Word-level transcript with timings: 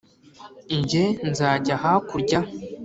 jye 0.89 1.05
nzajya 1.29 1.75
hakurya 1.83 2.39